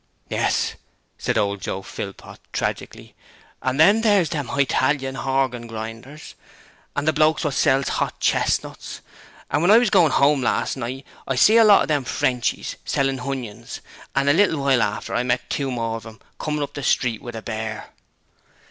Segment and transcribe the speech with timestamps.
[0.29, 0.73] 'Yes,'
[1.19, 3.13] said old Joe Philpot, tragically,
[3.61, 6.33] 'and then thers all them Hitalian horgin grinders,
[6.95, 9.01] an' the blokes wot sells 'ot chestnuts;
[9.51, 12.77] an' wen I was goin' 'ome last night I see a lot of them Frenchies
[12.83, 13.79] sellin' hunions,
[14.15, 17.21] an' a little wile afterwards I met two more of 'em comin' up the street
[17.21, 17.91] with a bear.'